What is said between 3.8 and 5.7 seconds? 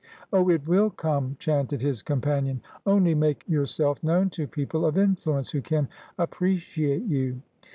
known to people of influence, who